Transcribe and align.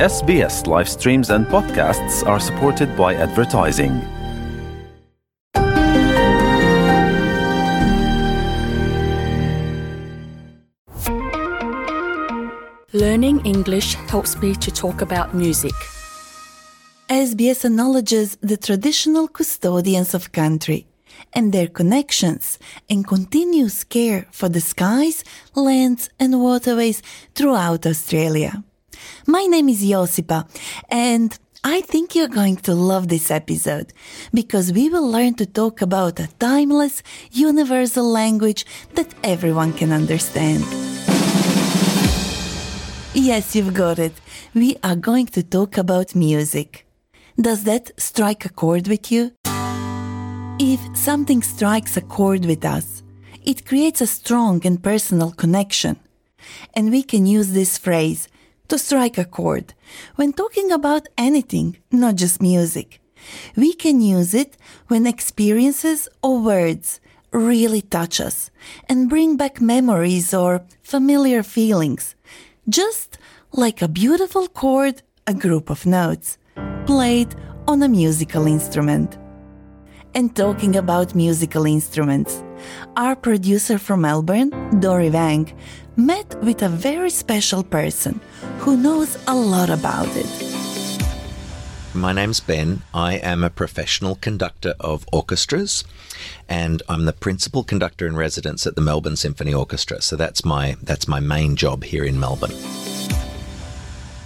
SBS 0.00 0.66
live 0.66 0.88
streams 0.88 1.30
and 1.30 1.46
podcasts 1.46 2.26
are 2.26 2.40
supported 2.40 2.96
by 2.96 3.14
advertising. 3.14 4.00
Learning 12.92 13.40
English 13.44 13.94
helps 14.10 14.36
me 14.42 14.56
to 14.56 14.72
talk 14.72 15.00
about 15.00 15.32
music. 15.32 15.74
SBS 17.08 17.64
acknowledges 17.64 18.36
the 18.40 18.56
traditional 18.56 19.28
custodians 19.28 20.12
of 20.12 20.32
country 20.32 20.88
and 21.32 21.52
their 21.52 21.68
connections 21.68 22.58
and 22.90 23.06
continuous 23.06 23.84
care 23.84 24.26
for 24.32 24.48
the 24.48 24.60
skies, 24.60 25.22
lands 25.54 26.10
and 26.18 26.40
waterways 26.40 27.00
throughout 27.36 27.86
Australia. 27.86 28.64
My 29.26 29.44
name 29.44 29.68
is 29.68 29.82
Josipa 29.82 30.48
and 30.88 31.38
I 31.66 31.80
think 31.80 32.14
you're 32.14 32.28
going 32.28 32.56
to 32.56 32.74
love 32.74 33.08
this 33.08 33.30
episode 33.30 33.94
because 34.34 34.70
we 34.70 34.90
will 34.90 35.10
learn 35.10 35.34
to 35.36 35.46
talk 35.46 35.80
about 35.80 36.20
a 36.20 36.28
timeless, 36.38 37.02
universal 37.32 38.04
language 38.04 38.66
that 38.94 39.14
everyone 39.24 39.72
can 39.72 39.90
understand. 39.90 40.62
Yes, 43.14 43.56
you've 43.56 43.72
got 43.72 43.98
it. 43.98 44.12
We 44.54 44.76
are 44.84 44.96
going 44.96 45.26
to 45.28 45.42
talk 45.42 45.78
about 45.78 46.14
music. 46.14 46.86
Does 47.40 47.64
that 47.64 47.92
strike 47.96 48.44
a 48.44 48.50
chord 48.50 48.86
with 48.86 49.10
you? 49.10 49.32
If 50.58 50.80
something 50.96 51.42
strikes 51.42 51.96
a 51.96 52.02
chord 52.02 52.44
with 52.44 52.64
us, 52.64 53.02
it 53.42 53.66
creates 53.66 54.00
a 54.00 54.06
strong 54.06 54.60
and 54.66 54.82
personal 54.82 55.32
connection. 55.32 55.96
And 56.74 56.90
we 56.90 57.02
can 57.02 57.24
use 57.24 57.52
this 57.52 57.78
phrase 57.78 58.28
to 58.68 58.78
strike 58.78 59.18
a 59.18 59.24
chord 59.24 59.74
when 60.16 60.32
talking 60.32 60.72
about 60.72 61.08
anything, 61.18 61.76
not 61.90 62.16
just 62.16 62.42
music. 62.42 63.00
We 63.56 63.72
can 63.72 64.00
use 64.00 64.34
it 64.34 64.56
when 64.88 65.06
experiences 65.06 66.08
or 66.22 66.40
words 66.40 67.00
really 67.32 67.82
touch 67.82 68.20
us 68.20 68.50
and 68.88 69.08
bring 69.08 69.36
back 69.36 69.60
memories 69.60 70.32
or 70.34 70.64
familiar 70.82 71.42
feelings 71.42 72.14
just 72.68 73.18
like 73.52 73.82
a 73.82 73.88
beautiful 73.88 74.48
chord, 74.48 75.02
a 75.26 75.34
group 75.34 75.70
of 75.70 75.86
notes, 75.86 76.38
played 76.86 77.34
on 77.68 77.82
a 77.82 77.88
musical 77.88 78.46
instrument. 78.46 79.18
And 80.14 80.34
talking 80.36 80.76
about 80.76 81.14
musical 81.14 81.66
instruments, 81.66 82.43
our 82.96 83.16
producer 83.16 83.78
from 83.78 84.02
Melbourne, 84.02 84.50
Dory 84.80 85.10
Wang, 85.10 85.52
met 85.96 86.34
with 86.42 86.62
a 86.62 86.68
very 86.68 87.10
special 87.10 87.62
person 87.62 88.20
who 88.58 88.76
knows 88.76 89.16
a 89.26 89.34
lot 89.34 89.70
about 89.70 90.08
it. 90.16 90.54
My 91.94 92.12
name's 92.12 92.40
Ben. 92.40 92.82
I 92.92 93.14
am 93.14 93.44
a 93.44 93.50
professional 93.50 94.16
conductor 94.16 94.74
of 94.80 95.06
orchestras 95.12 95.84
and 96.48 96.82
I'm 96.88 97.04
the 97.04 97.12
principal 97.12 97.62
conductor 97.62 98.06
in 98.06 98.16
residence 98.16 98.66
at 98.66 98.74
the 98.74 98.80
Melbourne 98.80 99.16
Symphony 99.16 99.54
Orchestra. 99.54 100.02
So 100.02 100.16
that's 100.16 100.44
my 100.44 100.76
that's 100.82 101.06
my 101.06 101.20
main 101.20 101.54
job 101.54 101.84
here 101.84 102.04
in 102.04 102.18
Melbourne. 102.18 102.56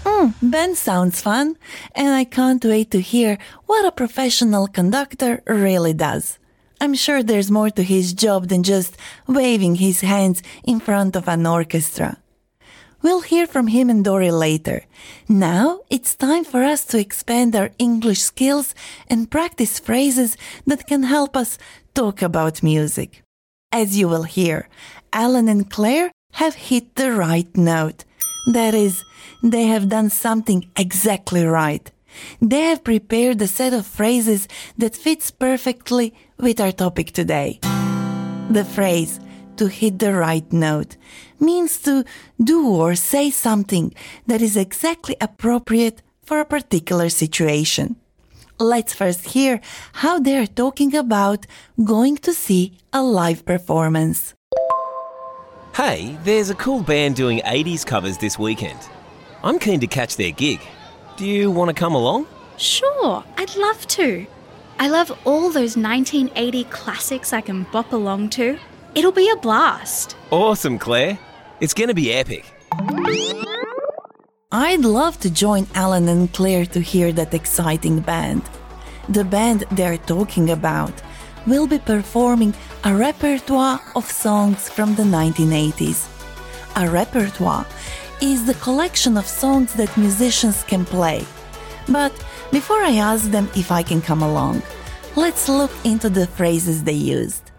Mm, 0.05 0.35
ben 0.43 0.75
sounds 0.75 1.21
fun, 1.21 1.57
and 1.95 2.09
I 2.09 2.25
can't 2.25 2.65
wait 2.65 2.91
to 2.91 3.01
hear 3.01 3.39
what 3.67 3.85
a 3.85 3.93
professional 3.93 4.67
conductor 4.67 5.43
really 5.47 5.93
does. 5.93 6.39
I'm 6.81 6.95
sure 6.95 7.23
there's 7.23 7.51
more 7.51 7.71
to 7.71 7.83
his 7.83 8.13
job 8.13 8.49
than 8.49 8.63
just 8.63 8.97
waving 9.27 9.77
his 9.77 10.01
hands 10.01 10.43
in 10.65 10.81
front 10.81 11.17
of 11.17 11.29
an 11.29 11.47
orchestra. 11.47 12.19
We'll 13.03 13.21
hear 13.21 13.47
from 13.47 13.69
him 13.69 13.91
and 13.91 14.05
Dory 14.05 14.31
later. 14.31 14.85
Now 15.29 15.81
it's 15.91 16.15
time 16.17 16.45
for 16.45 16.63
us 16.65 16.85
to 16.87 16.99
expand 16.99 17.55
our 17.55 17.71
English 17.79 18.21
skills 18.23 18.75
and 19.09 19.31
practice 19.31 19.79
phrases 19.79 20.37
that 20.67 20.87
can 20.87 21.05
help 21.05 21.37
us 21.37 21.59
talk 21.95 22.23
about 22.23 22.63
music. 22.63 23.23
As 23.71 23.99
you 23.99 24.09
will 24.09 24.25
hear, 24.25 24.69
Alan 25.13 25.49
and 25.49 25.71
Claire 25.71 26.11
have 26.33 26.55
hit 26.55 26.97
the 26.97 27.13
right 27.13 27.57
note. 27.57 28.05
That 28.53 28.75
is, 28.75 29.05
they 29.43 29.65
have 29.65 29.89
done 29.89 30.11
something 30.11 30.69
exactly 30.77 31.45
right. 31.45 31.91
They 32.41 32.63
have 32.63 32.85
prepared 32.85 33.41
a 33.43 33.47
set 33.47 33.73
of 33.73 33.87
phrases 33.87 34.49
that 34.77 34.97
fits 34.97 35.31
perfectly 35.31 36.15
with 36.39 36.61
our 36.61 36.73
topic 36.73 37.13
today. 37.13 37.59
The 38.51 38.65
phrase, 38.65 39.21
to 39.57 39.67
hit 39.67 39.99
the 39.99 40.15
right 40.15 40.51
note, 40.53 40.97
means 41.41 41.79
to 41.81 42.05
do 42.43 42.67
or 42.69 42.95
say 42.95 43.31
something 43.31 43.95
that 44.27 44.41
is 44.41 44.57
exactly 44.57 45.17
appropriate 45.21 46.03
for 46.23 46.41
a 46.41 46.45
particular 46.45 47.09
situation. 47.09 47.97
Let's 48.61 48.93
first 48.93 49.29
hear 49.29 49.61
how 49.93 50.19
they 50.19 50.37
are 50.37 50.47
talking 50.47 50.95
about 50.95 51.47
going 51.85 52.17
to 52.19 52.33
see 52.33 52.77
a 52.93 53.03
live 53.03 53.45
performance. 53.45 54.35
Hey, 55.75 56.19
there's 56.25 56.51
a 56.51 56.57
cool 56.57 56.83
band 56.83 57.15
doing 57.15 57.39
80s 57.41 57.87
covers 57.87 58.19
this 58.19 58.37
weekend. 58.37 58.81
I'm 59.45 59.61
keen 59.61 59.79
to 59.81 59.87
catch 59.87 60.17
their 60.17 60.33
gig. 60.33 60.61
Do 61.19 61.27
you 61.27 61.51
want 61.51 61.69
to 61.69 61.75
come 61.75 61.97
along? 61.97 62.29
Sure, 62.59 63.25
I'd 63.37 63.57
love 63.57 63.85
to. 63.89 64.25
I 64.79 64.89
love 64.89 65.11
all 65.25 65.51
those 65.51 65.77
1980 65.77 66.63
classics 66.71 67.33
I 67.33 67.41
can 67.41 67.65
bop 67.73 67.93
along 67.93 68.31
to. 68.39 68.57
It'll 68.95 69.11
be 69.11 69.29
a 69.29 69.35
blast. 69.35 70.15
Awesome, 70.31 70.79
Claire. 70.79 71.19
It's 71.61 71.75
going 71.75 71.89
to 71.89 71.95
be 71.95 72.13
epic. 72.13 72.45
I'd 74.53 74.85
love 74.85 75.19
to 75.19 75.29
join 75.29 75.67
Alan 75.75 76.07
and 76.07 76.33
Claire 76.33 76.67
to 76.67 76.81
hear 76.81 77.11
that 77.15 77.35
exciting 77.35 77.99
band. 77.99 78.43
The 79.09 79.25
band 79.25 79.65
they're 79.73 79.99
talking 79.99 80.51
about 80.51 80.93
will 81.49 81.67
be 81.67 81.81
performing 81.81 82.55
a 82.85 82.95
repertoire 82.95 83.81
of 83.97 84.09
songs 84.09 84.69
from 84.69 84.95
the 84.95 85.03
1980s. 85.03 86.07
A 86.77 86.89
repertoire 86.89 87.67
is 88.21 88.47
the 88.47 88.55
collection 88.55 89.17
of 89.17 89.27
songs 89.27 89.75
that 89.75 89.97
musicians 89.97 90.65
can 90.65 90.85
play. 90.85 91.25
But 91.89 92.13
before 92.51 92.83
I 92.83 92.97
ask 92.97 93.31
them 93.31 93.49
if 93.55 93.71
I 93.71 93.83
can 93.83 94.01
come 94.01 94.23
along, 94.23 94.63
let's 95.17 95.49
look 95.49 95.71
into 95.85 96.09
the 96.09 96.27
phrases 96.27 96.85
they 96.85 96.93
used. 96.93 97.51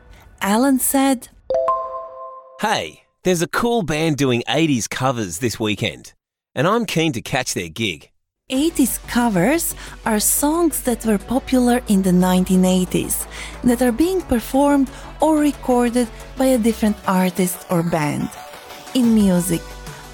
Alan 0.42 0.80
said, 0.80 1.30
Hey, 2.62 3.04
there's 3.24 3.42
a 3.42 3.48
cool 3.48 3.84
band 3.84 4.18
doing 4.18 4.44
80s 4.48 4.90
covers 4.90 5.40
this 5.40 5.60
weekend, 5.60 6.14
and 6.56 6.68
I'm 6.68 6.86
keen 6.86 7.14
to 7.14 7.22
catch 7.22 7.54
their 7.54 7.70
gig. 7.70 8.10
80s 8.50 9.06
covers 9.08 9.76
are 10.06 10.20
songs 10.20 10.82
that 10.82 11.06
were 11.06 11.20
popular 11.20 11.84
in 11.88 12.02
the 12.02 12.12
1980s 12.12 13.28
that 13.64 13.82
are 13.84 13.92
being 13.92 14.22
performed 14.24 14.90
or 15.22 15.38
recorded 15.38 16.08
by 16.36 16.48
a 16.48 16.58
different 16.58 16.98
artist 17.08 17.68
or 17.70 17.84
band. 17.84 18.28
In 18.96 19.14
music, 19.14 19.62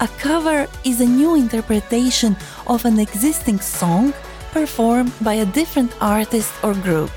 a 0.00 0.08
cover 0.18 0.66
is 0.84 1.00
a 1.00 1.06
new 1.06 1.34
interpretation 1.34 2.36
of 2.66 2.84
an 2.84 2.98
existing 2.98 3.58
song 3.60 4.12
performed 4.52 5.12
by 5.22 5.34
a 5.34 5.46
different 5.46 5.90
artist 6.00 6.52
or 6.62 6.74
group. 6.74 7.10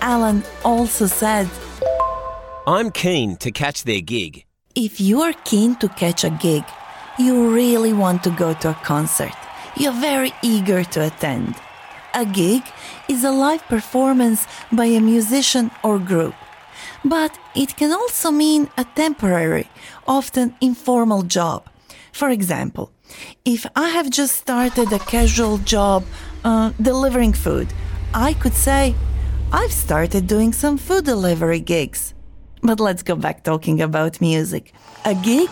Alan 0.00 0.42
also 0.64 1.06
said, 1.06 1.48
I'm 2.66 2.90
keen 2.90 3.36
to 3.38 3.50
catch 3.50 3.84
their 3.84 4.00
gig. 4.00 4.44
If 4.74 5.00
you 5.00 5.20
are 5.20 5.34
keen 5.44 5.76
to 5.76 5.88
catch 5.88 6.24
a 6.24 6.30
gig, 6.30 6.64
you 7.18 7.52
really 7.52 7.92
want 7.92 8.22
to 8.24 8.30
go 8.30 8.54
to 8.54 8.70
a 8.70 8.74
concert. 8.74 9.34
You're 9.76 10.00
very 10.00 10.32
eager 10.42 10.84
to 10.84 11.06
attend. 11.06 11.54
A 12.14 12.24
gig 12.24 12.62
is 13.08 13.24
a 13.24 13.30
live 13.30 13.62
performance 13.64 14.46
by 14.72 14.86
a 14.86 15.00
musician 15.00 15.70
or 15.82 15.98
group. 15.98 16.34
But 17.04 17.38
it 17.54 17.76
can 17.76 17.92
also 17.92 18.30
mean 18.30 18.68
a 18.78 18.84
temporary, 18.84 19.68
often 20.06 20.54
informal 20.60 21.22
job. 21.22 21.64
For 22.12 22.30
example, 22.30 22.92
if 23.44 23.66
I 23.76 23.88
have 23.90 24.10
just 24.10 24.36
started 24.36 24.92
a 24.92 24.98
casual 24.98 25.58
job 25.58 26.04
uh, 26.44 26.72
delivering 26.80 27.32
food, 27.32 27.68
I 28.14 28.34
could 28.34 28.54
say, 28.54 28.94
I've 29.52 29.72
started 29.72 30.26
doing 30.26 30.52
some 30.52 30.78
food 30.78 31.04
delivery 31.04 31.60
gigs. 31.60 32.14
But 32.62 32.78
let's 32.78 33.02
go 33.02 33.16
back 33.16 33.42
talking 33.42 33.80
about 33.80 34.20
music. 34.20 34.72
A 35.04 35.14
gig 35.14 35.48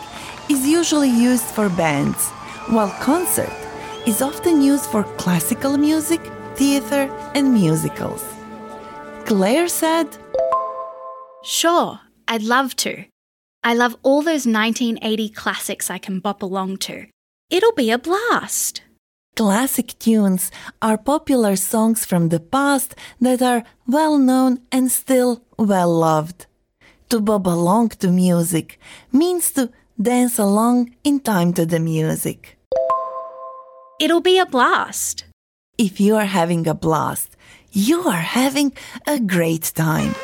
is 0.49 0.66
usually 0.66 1.10
used 1.10 1.44
for 1.44 1.69
bands, 1.70 2.28
while 2.69 2.90
concert 3.00 3.52
is 4.06 4.22
often 4.22 4.62
used 4.62 4.87
for 4.87 5.04
classical 5.16 5.76
music, 5.76 6.20
theater, 6.54 7.11
and 7.34 7.52
musicals. 7.52 8.25
Claire 9.25 9.69
said, 9.69 10.16
Sure, 11.43 11.99
I'd 12.26 12.43
love 12.43 12.76
to. 12.76 13.04
I 13.68 13.74
love 13.74 13.98
all 14.02 14.22
those 14.22 14.46
1980 14.46 15.28
classics 15.28 15.90
I 15.90 15.98
can 15.98 16.20
bop 16.20 16.42
along 16.42 16.78
to. 16.88 17.04
It'll 17.50 17.74
be 17.74 17.90
a 17.90 17.98
blast. 17.98 18.80
Classic 19.36 19.94
tunes 19.98 20.50
are 20.80 20.96
popular 20.96 21.54
songs 21.54 22.06
from 22.06 22.30
the 22.30 22.40
past 22.40 22.94
that 23.20 23.42
are 23.42 23.64
well 23.86 24.16
known 24.16 24.62
and 24.72 24.90
still 24.90 25.42
well 25.58 25.92
loved. 25.92 26.46
To 27.10 27.20
bob 27.20 27.46
along 27.46 27.90
to 28.00 28.08
music 28.08 28.80
means 29.12 29.50
to 29.52 29.68
dance 30.00 30.38
along 30.38 30.94
in 31.04 31.20
time 31.20 31.52
to 31.52 31.66
the 31.66 31.78
music. 31.78 32.56
It'll 34.00 34.22
be 34.22 34.38
a 34.38 34.46
blast. 34.46 35.26
If 35.76 36.00
you 36.00 36.16
are 36.16 36.32
having 36.40 36.66
a 36.66 36.72
blast, 36.72 37.36
you 37.70 38.08
are 38.08 38.24
having 38.40 38.72
a 39.06 39.20
great 39.20 39.72
time. 39.74 40.14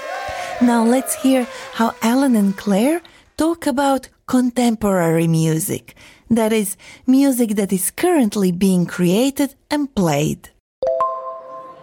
Now 0.62 0.82
let's 0.82 1.14
hear 1.16 1.46
how 1.74 1.94
Alan 2.00 2.36
and 2.36 2.56
Claire 2.56 3.02
talk 3.36 3.66
about 3.66 4.08
contemporary 4.26 5.26
music. 5.26 5.94
That 6.30 6.52
is, 6.52 6.76
music 7.06 7.50
that 7.50 7.72
is 7.72 7.90
currently 7.90 8.52
being 8.52 8.86
created 8.86 9.54
and 9.70 9.94
played. 9.94 10.50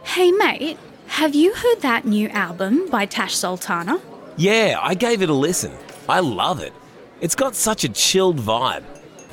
Hey, 0.04 0.32
mate, 0.32 0.78
have 1.08 1.36
you 1.36 1.54
heard 1.54 1.82
that 1.82 2.06
new 2.06 2.30
album 2.30 2.90
by 2.90 3.06
Tash 3.06 3.36
Sultana? 3.36 4.00
Yeah, 4.38 4.80
I 4.82 4.96
gave 4.96 5.22
it 5.22 5.30
a 5.30 5.34
listen. 5.34 5.72
I 6.10 6.20
love 6.22 6.60
it. 6.62 6.74
It's 7.20 7.36
got 7.36 7.56
such 7.56 7.84
a 7.84 7.90
chilled 7.90 8.40
vibe. 8.40 8.84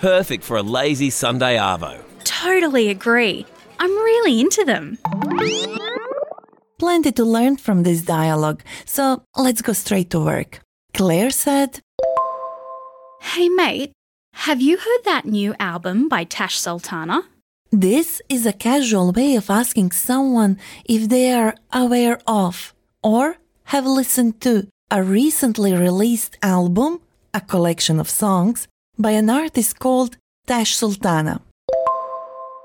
Perfect 0.01 0.45
for 0.45 0.57
a 0.57 0.63
lazy 0.63 1.11
Sunday 1.11 1.57
Arvo. 1.57 2.03
Totally 2.25 2.91
agree. 2.91 3.47
I'm 3.81 3.91
really 3.91 4.41
into 4.41 4.65
them. 4.65 4.99
Plenty 6.79 7.13
to 7.13 7.25
learn 7.25 7.57
from 7.57 7.83
this 7.83 8.03
dialogue, 8.03 8.63
so 8.85 9.23
let's 9.37 9.63
go 9.63 9.73
straight 9.73 10.11
to 10.11 10.21
work. 10.21 10.61
Claire 10.95 11.31
said, 11.31 11.81
Hey, 13.21 13.49
mate, 13.49 13.93
have 14.33 14.61
you 14.61 14.79
heard 14.79 15.05
that 15.05 15.25
new 15.25 15.55
album 15.59 16.09
by 16.09 16.25
Tash 16.25 16.59
Sultana? 16.59 17.23
This 17.71 18.23
is 18.29 18.47
a 18.47 18.53
casual 18.53 19.13
way 19.13 19.35
of 19.35 19.51
asking 19.51 19.91
someone 19.91 20.59
if 20.85 21.09
they 21.09 21.33
are 21.33 21.55
aware 21.73 22.19
of 22.27 22.73
or 23.03 23.37
have 23.65 23.87
listened 23.87 24.41
to 24.43 24.69
a 24.91 25.03
recently 25.03 25.73
released 25.75 26.39
album, 26.43 27.01
a 27.35 27.41
collection 27.41 28.01
of 28.01 28.09
songs, 28.09 28.69
by 28.99 29.11
an 29.11 29.29
artist 29.29 29.79
called 29.79 30.17
Tash 30.47 30.75
Sultana. 30.77 31.41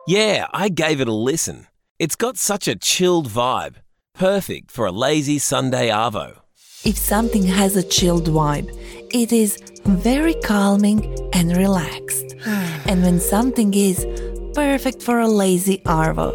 Yeah, 0.07 0.47
I 0.53 0.69
gave 0.69 1.01
it 1.01 1.07
a 1.07 1.13
listen. 1.13 1.67
It's 1.99 2.15
got 2.15 2.37
such 2.37 2.67
a 2.67 2.75
chilled 2.75 3.27
vibe. 3.27 3.75
Perfect 4.13 4.71
for 4.71 4.85
a 4.85 4.91
lazy 4.91 5.39
Sunday 5.39 5.89
Arvo. 5.89 6.42
If 6.85 6.97
something 6.97 7.43
has 7.43 7.77
a 7.77 7.83
chilled 7.83 8.27
vibe, 8.27 8.69
it 9.13 9.31
is 9.31 9.57
very 9.85 10.33
calming 10.33 11.17
and 11.31 11.55
relaxed. 11.55 12.35
and 12.45 13.01
when 13.01 13.21
something 13.21 13.73
is 13.73 14.05
perfect 14.53 15.01
for 15.01 15.21
a 15.21 15.27
lazy 15.29 15.77
Arvo, 15.85 16.33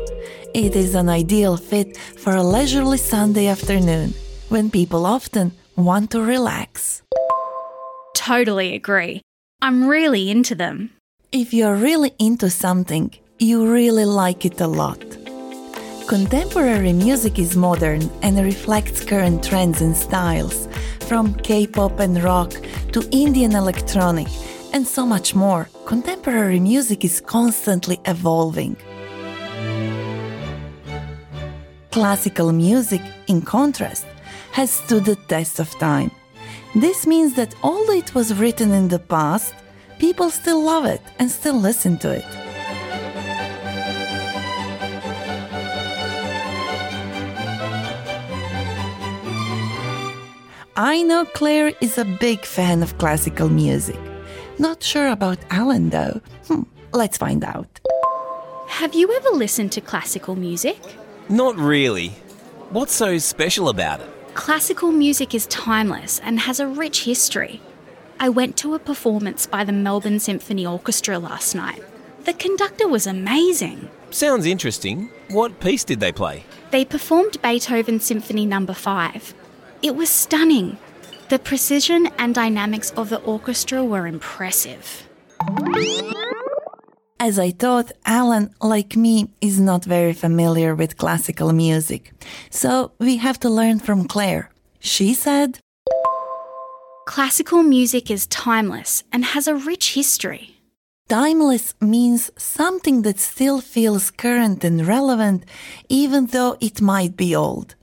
it 0.54 0.74
is 0.74 0.94
an 0.94 1.10
ideal 1.10 1.58
fit 1.58 1.98
for 1.98 2.34
a 2.34 2.42
leisurely 2.42 2.96
Sunday 2.96 3.46
afternoon 3.46 4.14
when 4.48 4.70
people 4.70 5.04
often 5.04 5.52
want 5.76 6.12
to 6.12 6.22
relax. 6.22 7.02
Totally 8.14 8.74
agree. 8.74 9.20
I'm 9.60 9.86
really 9.86 10.30
into 10.30 10.54
them. 10.54 10.90
If 11.30 11.52
you're 11.52 11.76
really 11.76 12.14
into 12.18 12.48
something, 12.48 13.12
you 13.38 13.70
really 13.70 14.06
like 14.06 14.46
it 14.46 14.58
a 14.62 14.66
lot. 14.66 15.04
Contemporary 16.08 16.94
music 16.94 17.38
is 17.38 17.54
modern 17.54 18.00
and 18.22 18.38
reflects 18.38 19.04
current 19.04 19.44
trends 19.44 19.82
and 19.82 19.94
styles, 19.94 20.66
from 21.00 21.34
K 21.34 21.66
pop 21.66 22.00
and 22.00 22.22
rock 22.24 22.50
to 22.92 23.06
Indian 23.10 23.54
electronic, 23.54 24.26
and 24.72 24.86
so 24.86 25.04
much 25.04 25.34
more. 25.34 25.68
Contemporary 25.84 26.60
music 26.60 27.04
is 27.04 27.20
constantly 27.20 28.00
evolving. 28.06 28.74
Classical 31.90 32.52
music, 32.52 33.02
in 33.26 33.42
contrast, 33.42 34.06
has 34.52 34.70
stood 34.70 35.04
the 35.04 35.16
test 35.28 35.60
of 35.60 35.68
time. 35.78 36.10
This 36.74 37.06
means 37.06 37.34
that 37.34 37.54
although 37.62 37.92
it 37.92 38.14
was 38.14 38.32
written 38.32 38.72
in 38.72 38.88
the 38.88 38.98
past, 38.98 39.52
people 39.98 40.30
still 40.30 40.64
love 40.64 40.86
it 40.86 41.02
and 41.18 41.30
still 41.30 41.60
listen 41.60 41.98
to 41.98 42.10
it. 42.12 42.47
I 50.80 51.02
know 51.02 51.24
Claire 51.24 51.72
is 51.80 51.98
a 51.98 52.04
big 52.04 52.44
fan 52.44 52.84
of 52.84 52.98
classical 52.98 53.48
music. 53.48 53.98
Not 54.60 54.80
sure 54.80 55.08
about 55.08 55.38
Alan 55.50 55.90
though. 55.90 56.20
Hmm, 56.46 56.62
let's 56.92 57.18
find 57.18 57.42
out. 57.42 57.80
Have 58.68 58.94
you 58.94 59.12
ever 59.12 59.30
listened 59.30 59.72
to 59.72 59.80
classical 59.80 60.36
music? 60.36 60.78
Not 61.28 61.56
really. 61.56 62.10
What's 62.70 62.94
so 62.94 63.18
special 63.18 63.68
about 63.68 64.02
it? 64.02 64.08
Classical 64.34 64.92
music 64.92 65.34
is 65.34 65.48
timeless 65.48 66.20
and 66.20 66.38
has 66.38 66.60
a 66.60 66.68
rich 66.68 67.02
history. 67.02 67.60
I 68.20 68.28
went 68.28 68.56
to 68.58 68.74
a 68.74 68.78
performance 68.78 69.46
by 69.46 69.64
the 69.64 69.72
Melbourne 69.72 70.20
Symphony 70.20 70.64
Orchestra 70.64 71.18
last 71.18 71.56
night. 71.56 71.82
The 72.22 72.34
conductor 72.34 72.86
was 72.86 73.08
amazing. 73.08 73.90
Sounds 74.10 74.46
interesting. 74.46 75.10
What 75.30 75.58
piece 75.58 75.82
did 75.82 75.98
they 75.98 76.12
play? 76.12 76.44
They 76.70 76.84
performed 76.84 77.42
Beethoven 77.42 77.98
Symphony 77.98 78.46
Number 78.46 78.74
5. 78.74 79.34
It 79.80 79.94
was 79.94 80.10
stunning. 80.10 80.76
The 81.28 81.38
precision 81.38 82.08
and 82.18 82.34
dynamics 82.34 82.90
of 82.96 83.10
the 83.10 83.20
orchestra 83.20 83.84
were 83.84 84.08
impressive. 84.08 85.08
As 87.20 87.38
I 87.38 87.50
thought, 87.50 87.92
Alan, 88.04 88.52
like 88.60 88.96
me, 88.96 89.30
is 89.40 89.60
not 89.60 89.84
very 89.84 90.12
familiar 90.12 90.74
with 90.74 90.96
classical 90.96 91.52
music. 91.52 92.12
So 92.50 92.92
we 92.98 93.18
have 93.18 93.38
to 93.40 93.48
learn 93.48 93.78
from 93.78 94.08
Claire. 94.08 94.50
She 94.80 95.14
said, 95.14 95.60
Classical 97.06 97.62
music 97.62 98.10
is 98.10 98.26
timeless 98.26 99.04
and 99.12 99.24
has 99.24 99.46
a 99.46 99.54
rich 99.54 99.94
history. 99.94 100.56
Timeless 101.08 101.74
means 101.80 102.30
something 102.36 103.02
that 103.02 103.18
still 103.18 103.60
feels 103.60 104.10
current 104.10 104.62
and 104.64 104.86
relevant, 104.86 105.44
even 105.88 106.26
though 106.26 106.56
it 106.60 106.82
might 106.82 107.16
be 107.16 107.34
old. 107.34 107.76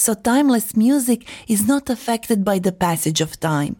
So 0.00 0.14
timeless 0.14 0.74
music 0.74 1.28
is 1.46 1.68
not 1.68 1.90
affected 1.90 2.42
by 2.42 2.58
the 2.58 2.72
passage 2.72 3.20
of 3.20 3.38
time. 3.38 3.76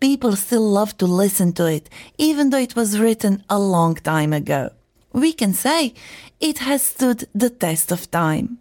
People 0.00 0.36
still 0.36 0.68
love 0.68 0.98
to 0.98 1.06
listen 1.06 1.54
to 1.54 1.64
it, 1.64 1.88
even 2.18 2.50
though 2.50 2.58
it 2.58 2.76
was 2.76 3.00
written 3.00 3.42
a 3.48 3.58
long 3.58 3.94
time 3.94 4.34
ago. 4.34 4.68
We 5.14 5.32
can 5.32 5.54
say 5.54 5.94
it 6.40 6.58
has 6.58 6.82
stood 6.82 7.26
the 7.34 7.48
test 7.48 7.90
of 7.90 8.10
time. 8.10 8.58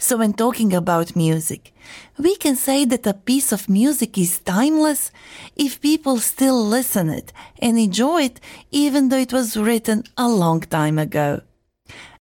So 0.00 0.16
when 0.16 0.32
talking 0.32 0.74
about 0.74 1.14
music, 1.14 1.72
we 2.18 2.34
can 2.34 2.56
say 2.56 2.84
that 2.86 3.06
a 3.06 3.14
piece 3.14 3.52
of 3.52 3.68
music 3.68 4.18
is 4.18 4.40
timeless 4.40 5.12
if 5.54 5.80
people 5.80 6.18
still 6.18 6.60
listen 6.60 7.08
it 7.08 7.32
and 7.60 7.78
enjoy 7.78 8.22
it 8.22 8.40
even 8.72 9.10
though 9.10 9.22
it 9.26 9.32
was 9.32 9.56
written 9.56 10.02
a 10.16 10.28
long 10.28 10.62
time 10.62 10.98
ago. 10.98 11.42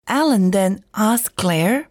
Alan 0.07 0.51
then 0.51 0.85
asked 0.95 1.37
Claire, 1.37 1.88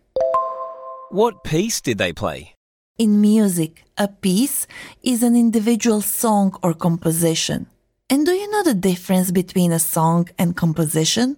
What 1.09 1.45
piece 1.45 1.79
did 1.79 1.99
they 1.99 2.11
play? 2.11 2.53
In 2.97 3.21
music, 3.21 3.85
a 3.97 4.09
piece 4.09 4.67
is 5.01 5.23
an 5.23 5.37
individual 5.37 6.01
song 6.01 6.57
or 6.61 6.73
composition. 6.73 7.67
And 8.09 8.25
do 8.25 8.33
you 8.33 8.51
know 8.51 8.61
the 8.61 8.73
difference 8.73 9.31
between 9.31 9.71
a 9.71 9.79
song 9.79 10.27
and 10.37 10.57
composition? 10.57 11.37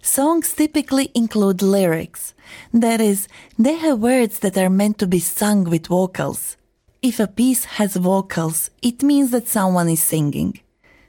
Songs 0.00 0.52
typically 0.52 1.12
include 1.14 1.62
lyrics. 1.62 2.34
That 2.72 3.00
is, 3.00 3.28
they 3.56 3.74
have 3.74 4.00
words 4.00 4.40
that 4.40 4.58
are 4.58 4.68
meant 4.68 4.98
to 4.98 5.06
be 5.06 5.20
sung 5.20 5.62
with 5.62 5.86
vocals. 5.86 6.56
If 7.02 7.20
a 7.20 7.28
piece 7.28 7.64
has 7.76 7.94
vocals, 7.94 8.70
it 8.82 9.04
means 9.04 9.30
that 9.30 9.46
someone 9.46 9.90
is 9.90 10.02
singing. 10.02 10.58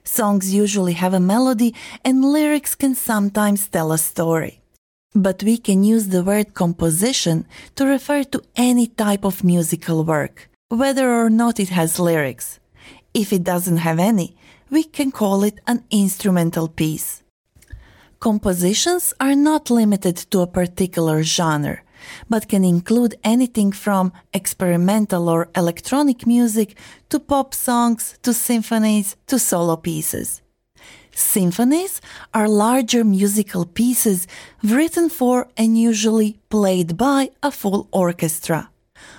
Songs 0.03 0.53
usually 0.53 0.93
have 0.93 1.15
a 1.15 1.19
melody 1.19 1.73
and 2.05 2.23
lyrics 2.23 2.75
can 2.75 2.93
sometimes 2.93 3.67
tell 3.67 3.91
a 3.91 3.97
story. 3.97 4.62
But 5.15 5.43
we 5.43 5.57
can 5.57 5.83
use 5.83 6.07
the 6.07 6.23
word 6.23 6.53
composition 6.53 7.45
to 7.75 7.85
refer 7.85 8.23
to 8.25 8.41
any 8.55 8.87
type 8.87 9.23
of 9.23 9.43
musical 9.43 10.03
work, 10.03 10.49
whether 10.69 11.13
or 11.13 11.29
not 11.29 11.59
it 11.59 11.69
has 11.69 11.99
lyrics. 11.99 12.59
If 13.13 13.31
it 13.31 13.43
doesn't 13.43 13.77
have 13.77 13.99
any, 13.99 14.35
we 14.71 14.83
can 14.83 15.11
call 15.11 15.43
it 15.43 15.59
an 15.67 15.83
instrumental 15.91 16.67
piece. 16.67 17.21
Compositions 18.19 19.13
are 19.19 19.35
not 19.35 19.69
limited 19.69 20.17
to 20.31 20.41
a 20.41 20.47
particular 20.47 21.23
genre, 21.23 21.81
but 22.29 22.47
can 22.47 22.63
include 22.63 23.15
anything 23.23 23.71
from 23.71 24.13
experimental 24.33 25.29
or 25.29 25.49
electronic 25.55 26.25
music 26.25 26.77
to 27.09 27.19
pop 27.19 27.53
songs 27.53 28.17
to 28.23 28.33
symphonies 28.33 29.15
to 29.27 29.37
solo 29.37 29.75
pieces. 29.75 30.42
Symphonies 31.15 32.01
are 32.33 32.47
larger 32.47 33.03
musical 33.03 33.65
pieces 33.65 34.27
written 34.63 35.09
for 35.09 35.47
and 35.55 35.77
usually 35.79 36.39
played 36.49 36.97
by 36.97 37.29
a 37.41 37.51
full 37.51 37.87
orchestra, 37.91 38.69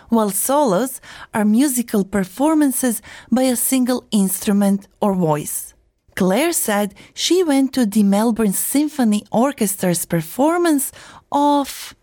while 0.09 0.31
solos 0.31 1.01
are 1.33 1.45
musical 1.45 2.05
performances 2.05 3.01
by 3.31 3.43
a 3.43 3.57
single 3.57 4.05
instrument 4.11 4.89
or 5.01 5.15
voice. 5.15 5.75
Claire 6.17 6.53
said 6.53 6.95
she 7.13 7.43
went 7.43 7.73
to 7.75 7.87
the 7.87 8.03
Melbourne 8.03 8.53
Symphony 8.53 9.25
Orchestra's 9.33 10.07
performance 10.07 10.93
of 11.33 11.95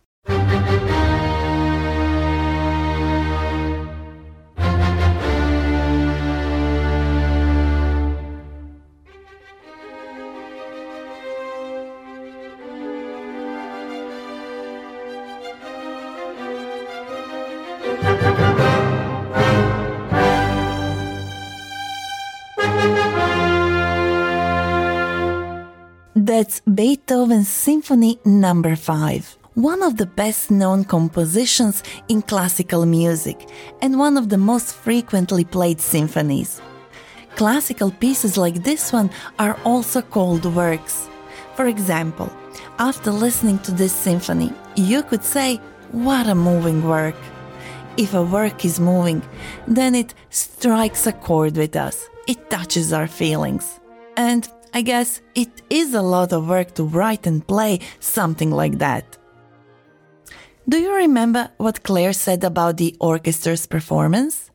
That's 26.41 26.60
Beethoven's 26.62 27.50
Symphony 27.50 28.17
Number 28.25 28.75
5, 28.75 29.38
one 29.53 29.83
of 29.83 29.98
the 29.98 30.07
best 30.07 30.50
known 30.50 30.83
compositions 30.83 31.83
in 32.10 32.24
classical 32.24 32.88
music 32.88 33.48
and 33.79 34.00
one 34.00 34.17
of 34.17 34.29
the 34.29 34.39
most 34.39 34.74
frequently 34.74 35.45
played 35.45 35.79
symphonies. 35.79 36.60
Classical 37.36 37.91
pieces 37.91 38.38
like 38.38 38.63
this 38.63 38.91
one 38.91 39.12
are 39.38 39.55
also 39.65 40.01
called 40.01 40.43
works. 40.45 41.07
For 41.53 41.67
example, 41.67 42.36
after 42.79 43.12
listening 43.12 43.60
to 43.60 43.71
this 43.71 43.93
symphony, 43.93 44.51
you 44.75 45.03
could 45.03 45.24
say, 45.24 45.57
What 45.91 46.25
a 46.25 46.33
moving 46.33 46.81
work! 46.88 47.21
If 47.98 48.15
a 48.15 48.24
work 48.24 48.65
is 48.65 48.79
moving, 48.79 49.21
then 49.67 49.93
it 49.93 50.15
strikes 50.31 51.05
a 51.05 51.13
chord 51.13 51.55
with 51.55 51.75
us, 51.75 52.10
it 52.27 52.50
touches 52.50 52.91
our 52.93 53.07
feelings. 53.07 53.79
And 54.17 54.50
I 54.73 54.81
guess 54.81 55.21
it 55.35 55.61
is 55.69 55.93
a 55.93 56.01
lot 56.01 56.31
of 56.31 56.47
work 56.47 56.73
to 56.75 56.83
write 56.83 57.27
and 57.27 57.45
play 57.45 57.79
something 57.99 58.51
like 58.51 58.77
that. 58.77 59.17
Do 60.69 60.77
you 60.77 60.95
remember 60.95 61.49
what 61.57 61.83
Claire 61.83 62.13
said 62.13 62.43
about 62.43 62.77
the 62.77 62.95
orchestra's 63.01 63.67
performance? 63.67 64.49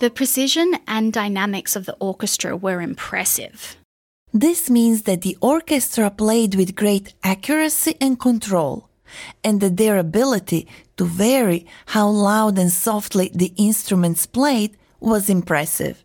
The 0.00 0.10
precision 0.10 0.72
and 0.86 1.12
dynamics 1.12 1.76
of 1.76 1.84
the 1.84 1.96
orchestra 2.00 2.56
were 2.56 2.80
impressive. 2.80 3.76
This 4.32 4.70
means 4.70 5.02
that 5.02 5.22
the 5.22 5.36
orchestra 5.40 6.10
played 6.10 6.54
with 6.54 6.76
great 6.76 7.14
accuracy 7.24 7.96
and 8.00 8.18
control, 8.18 8.88
and 9.42 9.60
that 9.60 9.76
their 9.76 9.98
ability 9.98 10.68
to 10.96 11.04
vary 11.04 11.66
how 11.86 12.08
loud 12.08 12.58
and 12.58 12.70
softly 12.70 13.30
the 13.34 13.52
instruments 13.56 14.24
played 14.24 14.76
was 15.00 15.28
impressive. 15.28 16.04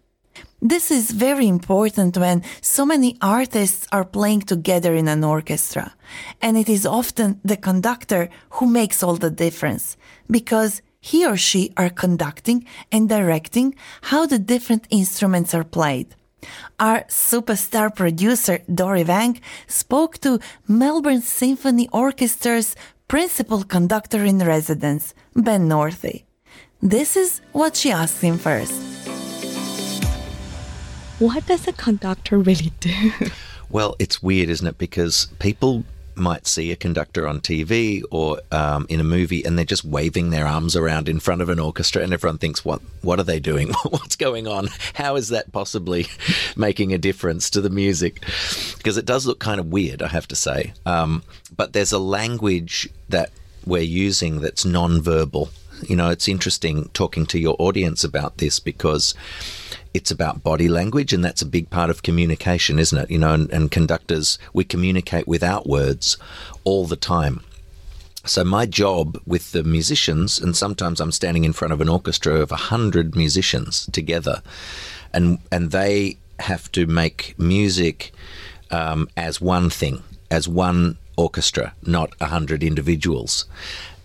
This 0.66 0.92
is 0.92 1.12
very 1.12 1.46
important 1.50 2.16
when 2.16 2.42
so 2.62 2.86
many 2.86 3.18
artists 3.22 3.86
are 3.92 4.06
playing 4.06 4.44
together 4.44 4.96
in 4.96 5.10
an 5.10 5.22
orchestra, 5.22 5.94
and 6.42 6.56
it 6.56 6.70
is 6.70 6.86
often 6.86 7.42
the 7.44 7.58
conductor 7.58 8.30
who 8.52 8.66
makes 8.66 9.04
all 9.04 9.18
the 9.18 9.30
difference 9.30 9.98
because 10.32 10.82
he 11.02 11.26
or 11.26 11.36
she 11.36 11.74
are 11.76 11.90
conducting 11.90 12.66
and 12.94 13.10
directing 13.10 13.76
how 14.04 14.26
the 14.26 14.40
different 14.40 14.88
instruments 14.90 15.54
are 15.54 15.66
played. 15.66 16.16
Our 16.80 17.02
superstar 17.10 17.94
producer 17.94 18.60
Dory 18.74 19.04
Wang 19.04 19.42
spoke 19.68 20.20
to 20.20 20.40
Melbourne 20.66 21.24
Symphony 21.24 21.90
Orchestra's 21.90 22.78
principal 23.10 23.66
conductor 23.66 24.24
in 24.24 24.40
residence, 24.40 25.14
Ben 25.36 25.68
Northey. 25.68 26.24
This 26.82 27.18
is 27.18 27.42
what 27.52 27.76
she 27.76 27.92
asked 27.92 28.22
him 28.22 28.38
first 28.38 28.94
what 31.20 31.46
does 31.46 31.68
a 31.68 31.74
conductor 31.74 32.38
really 32.38 32.72
do? 32.80 33.12
Well, 33.70 33.96
it's 33.98 34.22
weird, 34.22 34.50
isn't 34.50 34.68
it? 34.68 34.78
Because 34.78 35.28
people 35.40 35.84
might 36.16 36.46
see 36.46 36.72
a 36.72 36.76
conductor 36.76 37.28
on 37.28 37.40
TV 37.40 38.04
or 38.12 38.40
um, 38.52 38.86
in 38.90 39.00
a 39.00 39.04
movie, 39.04 39.44
and 39.44 39.58
they're 39.58 39.66
just 39.66 39.84
waving 39.84 40.30
their 40.30 40.46
arms 40.46 40.76
around 40.76 41.10
in 41.10 41.20
front 41.20 41.42
of 41.42 41.50
an 41.50 41.60
orchestra, 41.60 42.04
and 42.04 42.14
everyone 42.14 42.38
thinks, 42.38 42.64
"What? 42.64 42.82
What 43.02 43.20
are 43.20 43.24
they 43.24 43.40
doing? 43.40 43.70
What's 43.90 44.16
going 44.16 44.48
on? 44.48 44.70
How 44.94 45.16
is 45.16 45.30
that 45.30 45.52
possibly 45.52 46.08
making 46.56 46.94
a 46.94 46.98
difference 46.98 47.50
to 47.52 47.62
the 47.62 47.70
music?" 47.70 48.22
Because 48.78 48.98
it 48.98 49.06
does 49.06 49.26
look 49.26 49.40
kind 49.40 49.60
of 49.60 49.68
weird, 49.68 50.02
I 50.02 50.08
have 50.08 50.28
to 50.30 50.36
say. 50.36 50.74
Um, 50.86 51.24
but 51.56 51.74
there's 51.74 51.92
a 51.92 52.00
language 52.00 52.90
that 53.10 53.32
we're 53.66 53.82
using 53.82 54.42
that's 54.42 54.66
non-verbal. 54.66 55.50
You 55.82 55.96
know, 55.96 56.10
it's 56.10 56.28
interesting 56.28 56.90
talking 56.94 57.26
to 57.28 57.40
your 57.40 57.56
audience 57.60 58.04
about 58.04 58.38
this 58.38 58.60
because 58.60 59.14
it's 59.94 60.12
about 60.12 60.44
body 60.44 60.68
language, 60.68 61.14
and 61.14 61.24
that's 61.24 61.42
a 61.42 61.48
big 61.48 61.70
part 61.70 61.90
of 61.90 62.04
communication, 62.04 62.80
isn't 62.80 62.98
it? 62.98 63.12
You 63.12 63.20
know, 63.20 63.34
and, 63.34 63.52
and 63.52 63.72
conductors, 63.72 64.40
we 64.54 64.64
communicate 64.64 65.28
without 65.28 65.68
words 65.68 66.18
all 66.64 66.86
the 66.86 66.96
time. 66.96 67.44
So 68.26 68.44
my 68.44 68.66
job 68.66 69.22
with 69.26 69.52
the 69.52 69.64
musicians, 69.64 70.40
and 70.40 70.56
sometimes 70.56 71.02
I'm 71.02 71.12
standing 71.12 71.44
in 71.44 71.54
front 71.54 71.74
of 71.74 71.82
an 71.82 71.90
orchestra 71.90 72.36
of 72.36 72.52
a 72.52 72.56
hundred 72.56 73.16
musicians 73.16 73.88
together, 73.92 74.42
and 75.12 75.40
and 75.52 75.72
they 75.72 76.18
have 76.40 76.72
to 76.72 76.86
make 76.88 77.36
music 77.38 78.14
um, 78.72 79.10
as 79.18 79.42
one 79.42 79.70
thing, 79.70 80.04
as 80.32 80.48
one 80.48 80.98
orchestra, 81.18 81.74
not 81.86 82.14
a 82.22 82.28
hundred 82.28 82.64
individuals. 82.64 83.46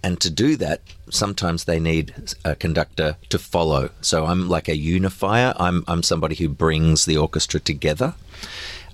And 0.02 0.20
to 0.20 0.30
do 0.30 0.56
that, 0.56 0.80
sometimes 1.10 1.64
they 1.64 1.80
need 1.80 2.14
a 2.44 2.54
conductor 2.54 3.16
to 3.30 3.38
follow. 3.38 3.90
So 4.00 4.26
I'm 4.26 4.48
like 4.48 4.68
a 4.68 4.76
unifier. 4.76 5.54
I'm, 5.58 5.84
I'm 5.88 6.02
somebody 6.02 6.36
who 6.36 6.48
brings 6.48 7.04
the 7.04 7.16
orchestra 7.16 7.60
together. 7.60 8.14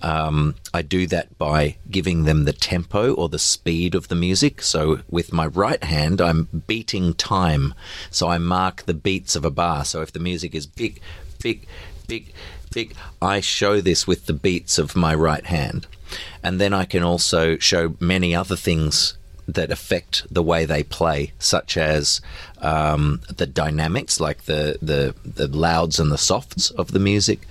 Um, 0.02 0.56
I 0.75 0.82
do 0.82 1.06
that 1.06 1.38
by 1.38 1.76
giving 1.90 2.25
them 2.25 2.44
the 2.44 2.52
tempo 2.52 3.14
or 3.14 3.28
the 3.28 3.38
speed 3.38 3.94
of 3.94 4.08
the 4.08 4.14
music. 4.14 4.61
So 4.61 5.00
with 5.08 5.32
my 5.32 5.46
right 5.46 5.82
hand, 5.82 6.20
I'm 6.20 6.62
beating 6.66 7.14
time. 7.14 7.75
So 8.11 8.28
I 8.28 8.38
mark 8.38 8.82
the 8.82 8.94
beats 8.94 9.34
of 9.34 9.44
a 9.44 9.50
bar. 9.50 9.84
So 9.84 10.02
if 10.02 10.12
the 10.12 10.18
music 10.18 10.54
is 10.54 10.66
big, 10.66 11.00
big, 11.42 11.66
big, 12.06 12.32
big, 12.70 12.94
I 13.23 13.40
show 13.40 13.80
this 13.80 14.06
with 14.06 14.26
the 14.26 14.34
beats 14.34 14.78
of 14.78 14.94
my 14.94 15.14
right 15.14 15.46
hand. 15.46 15.87
And 16.42 16.61
then 16.61 16.75
I 16.75 16.84
can 16.84 17.02
also 17.02 17.56
show 17.56 17.96
many 17.99 18.34
other 18.34 18.56
things 18.56 19.16
that 19.46 19.70
affect 19.70 20.26
the 20.30 20.42
way 20.42 20.64
they 20.64 20.82
play, 20.82 21.32
such 21.38 21.76
as 21.76 22.20
um, 22.58 23.20
the 23.34 23.46
dynamics, 23.46 24.20
like 24.20 24.44
the, 24.44 24.78
the 24.80 25.14
the 25.24 25.48
louds 25.48 26.00
and 26.00 26.10
the 26.10 26.18
softs 26.18 26.70
of 26.70 26.92
the 26.92 26.98
music, 26.98 27.46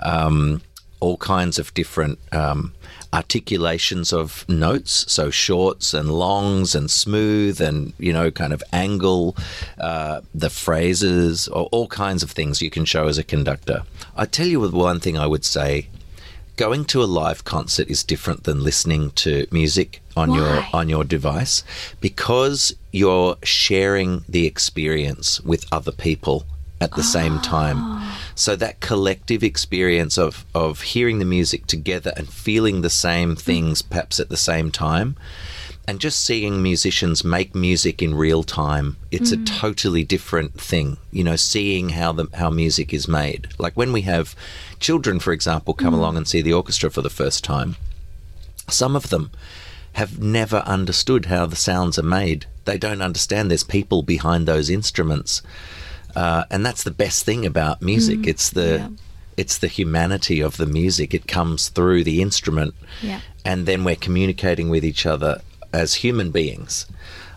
um, 0.00 0.62
all 1.00 1.16
kinds 1.16 1.58
of 1.58 1.72
different 1.74 2.18
um, 2.32 2.72
articulations 3.12 4.12
of 4.12 4.44
notes, 4.48 5.04
so 5.12 5.30
shorts 5.30 5.94
and 5.94 6.10
longs 6.10 6.74
and 6.74 6.90
smooth 6.90 7.60
and 7.60 7.92
you 7.98 8.12
know 8.12 8.30
kind 8.30 8.52
of 8.52 8.62
angle, 8.72 9.36
uh, 9.78 10.20
the 10.34 10.50
phrases, 10.50 11.46
or 11.48 11.66
all 11.72 11.86
kinds 11.88 12.22
of 12.22 12.30
things 12.30 12.62
you 12.62 12.70
can 12.70 12.84
show 12.84 13.06
as 13.06 13.18
a 13.18 13.24
conductor. 13.24 13.82
I 14.16 14.26
tell 14.26 14.46
you 14.46 14.60
with 14.60 14.72
one 14.72 14.98
thing 14.98 15.16
I 15.18 15.26
would 15.26 15.44
say 15.44 15.88
going 16.56 16.84
to 16.86 17.02
a 17.02 17.04
live 17.04 17.44
concert 17.44 17.88
is 17.88 18.04
different 18.04 18.44
than 18.44 18.62
listening 18.62 19.10
to 19.10 19.46
music 19.50 20.00
on 20.16 20.30
Why? 20.30 20.36
your 20.36 20.66
on 20.72 20.88
your 20.88 21.04
device 21.04 21.64
because 22.00 22.74
you're 22.92 23.36
sharing 23.42 24.24
the 24.28 24.46
experience 24.46 25.40
with 25.40 25.66
other 25.72 25.92
people 25.92 26.44
at 26.80 26.92
the 26.92 27.02
same 27.02 27.40
time. 27.40 27.78
Ah. 27.80 28.20
So 28.34 28.56
that 28.56 28.80
collective 28.80 29.42
experience 29.42 30.18
of 30.18 30.44
of 30.54 30.82
hearing 30.82 31.18
the 31.18 31.24
music 31.24 31.66
together 31.66 32.12
and 32.16 32.28
feeling 32.28 32.82
the 32.82 32.90
same 32.90 33.36
things 33.36 33.82
perhaps 33.82 34.20
at 34.20 34.28
the 34.28 34.36
same 34.36 34.70
time 34.70 35.16
and 35.86 36.00
just 36.00 36.24
seeing 36.24 36.62
musicians 36.62 37.24
make 37.24 37.54
music 37.54 38.02
in 38.02 38.14
real 38.14 38.42
time 38.42 38.96
it's 39.10 39.32
a 39.32 39.36
mm. 39.36 39.46
totally 39.60 40.02
different 40.04 40.58
thing 40.60 40.96
you 41.10 41.22
know 41.22 41.36
seeing 41.36 41.90
how 41.90 42.12
the 42.12 42.26
how 42.34 42.50
music 42.50 42.92
is 42.92 43.06
made. 43.08 43.48
Like 43.58 43.74
when 43.74 43.92
we 43.92 44.02
have 44.02 44.34
children 44.80 45.20
for 45.20 45.32
example 45.32 45.74
come 45.74 45.94
mm. 45.94 45.98
along 45.98 46.16
and 46.16 46.26
see 46.26 46.42
the 46.42 46.52
orchestra 46.52 46.90
for 46.90 47.02
the 47.02 47.10
first 47.10 47.44
time 47.44 47.76
some 48.68 48.96
of 48.96 49.10
them 49.10 49.30
have 49.94 50.20
never 50.20 50.58
understood 50.58 51.26
how 51.26 51.46
the 51.46 51.56
sounds 51.56 51.98
are 51.98 52.02
made. 52.02 52.46
They 52.64 52.78
don't 52.78 53.02
understand 53.02 53.50
there's 53.50 53.64
people 53.64 54.02
behind 54.02 54.46
those 54.46 54.68
instruments. 54.68 55.40
Uh, 56.16 56.44
and 56.50 56.64
that's 56.66 56.82
the 56.82 56.90
best 56.90 57.24
thing 57.24 57.46
about 57.46 57.82
music. 57.82 58.20
Mm. 58.20 58.28
It's 58.28 58.50
the 58.50 58.92
it's 59.36 59.58
the 59.58 59.68
humanity 59.68 60.40
of 60.40 60.56
the 60.56 60.66
music. 60.66 61.12
It 61.12 61.26
comes 61.26 61.68
through 61.68 62.04
the 62.04 62.22
instrument. 62.22 62.74
Yeah. 63.02 63.20
and 63.44 63.66
then 63.66 63.84
we're 63.84 63.96
communicating 63.96 64.70
with 64.70 64.84
each 64.84 65.04
other 65.04 65.42
as 65.74 65.94
human 65.94 66.30
beings. 66.30 66.86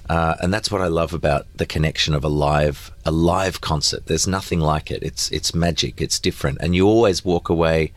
Uh, 0.10 0.36
and 0.42 0.54
that's 0.54 0.72
what 0.72 0.82
I 0.82 0.88
love 0.88 1.14
about 1.14 1.46
the 1.58 1.66
connection 1.66 2.14
of 2.14 2.24
a 2.24 2.30
live 2.30 2.92
a 3.06 3.12
live 3.12 3.60
concert. 3.60 4.06
There's 4.06 4.28
nothing 4.28 4.62
like 4.62 4.90
it. 4.90 5.04
It's 5.04 5.30
it's 5.32 5.54
magic. 5.54 6.00
It's 6.00 6.18
different, 6.20 6.60
and 6.62 6.74
you 6.74 6.88
always 6.88 7.26
walk 7.26 7.50
away 7.50 7.92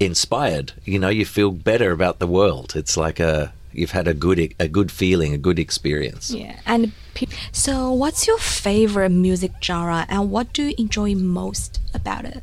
inspired. 0.00 0.72
You 0.84 0.98
know, 0.98 1.10
you 1.10 1.24
feel 1.24 1.52
better 1.52 1.92
about 1.92 2.18
the 2.18 2.26
world. 2.26 2.74
It's 2.74 2.96
like 2.96 3.20
a 3.20 3.52
you've 3.72 3.92
had 3.92 4.08
a 4.08 4.14
good 4.14 4.54
a 4.58 4.68
good 4.68 4.90
feeling, 4.90 5.32
a 5.32 5.38
good 5.38 5.60
experience. 5.60 6.32
Yeah. 6.32 6.58
And 6.66 6.92
pe- 7.14 7.26
so, 7.52 7.92
what's 7.92 8.26
your 8.26 8.38
favorite 8.38 9.10
music 9.10 9.52
genre, 9.62 10.06
and 10.08 10.32
what 10.32 10.52
do 10.52 10.64
you 10.64 10.74
enjoy 10.76 11.14
most 11.14 11.80
about 11.94 12.24
it? 12.24 12.42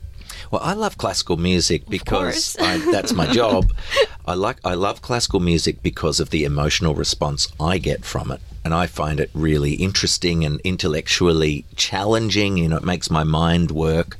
Well, 0.52 0.62
I 0.62 0.74
love 0.74 0.98
classical 0.98 1.38
music 1.38 1.88
because. 1.90 2.58
I, 2.60 2.78
that's 2.92 3.14
my 3.14 3.28
job. 3.28 3.72
I 4.26 4.34
like 4.34 4.58
I 4.64 4.74
love 4.74 5.02
classical 5.02 5.40
music 5.40 5.82
because 5.82 6.20
of 6.20 6.30
the 6.30 6.44
emotional 6.44 6.94
response 6.94 7.48
I 7.60 7.78
get 7.78 8.06
from 8.06 8.32
it, 8.32 8.42
and 8.64 8.74
I 8.74 8.86
find 8.86 9.20
it 9.20 9.32
really 9.34 9.74
interesting 9.74 10.44
and 10.44 10.60
intellectually 10.64 11.66
challenging. 11.76 12.58
You 12.58 12.70
know, 12.70 12.78
it 12.78 12.84
makes 12.84 13.10
my 13.10 13.24
mind 13.24 13.72
work. 13.72 14.18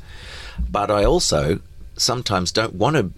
But 0.70 0.90
I 0.90 1.04
also 1.04 1.60
sometimes 1.98 2.52
don't 2.52 2.76
want 2.76 2.96
to 2.96 3.12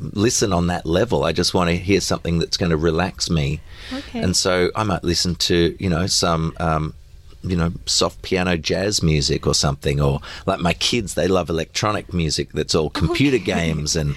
listen 0.00 0.52
on 0.52 0.66
that 0.68 0.86
level. 0.86 1.24
I 1.24 1.32
just 1.32 1.54
want 1.54 1.70
to 1.70 1.76
hear 1.76 2.00
something 2.00 2.38
that's 2.38 2.56
going 2.56 2.70
to 2.70 2.76
relax 2.76 3.30
me. 3.30 3.60
Okay. 3.92 4.20
And 4.20 4.36
so 4.36 4.70
I 4.76 4.84
might 4.84 5.04
listen 5.04 5.34
to 5.36 5.76
you 5.78 5.88
know 5.88 6.06
some 6.06 6.54
um, 6.60 6.94
you 7.42 7.56
know, 7.56 7.72
soft 7.86 8.22
piano 8.22 8.56
jazz 8.56 9.02
music 9.02 9.46
or 9.46 9.54
something, 9.54 10.00
or 10.00 10.20
like 10.46 10.60
my 10.60 10.74
kids, 10.74 11.14
they 11.14 11.28
love 11.28 11.48
electronic 11.48 12.12
music 12.12 12.52
that's 12.52 12.74
all 12.74 12.90
computer 12.90 13.38
games, 13.38 13.96
and 13.96 14.16